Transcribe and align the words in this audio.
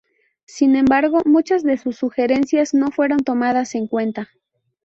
Sin 0.47 0.75
embargo, 0.75 1.21
muchas 1.25 1.61
de 1.61 1.77
sus 1.77 1.95
sugerencias 1.97 2.73
no 2.73 2.87
fueron 2.89 3.19
tomadas 3.19 3.75
en 3.75 3.85
cuenta. 3.85 4.29